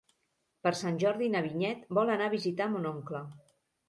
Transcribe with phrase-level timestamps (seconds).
[0.67, 3.23] Per Sant Jordi na Vinyet vol anar a visitar mon oncle.